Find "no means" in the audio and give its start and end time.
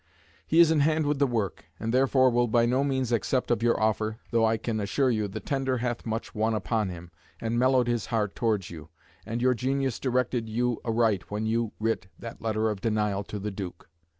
2.65-3.11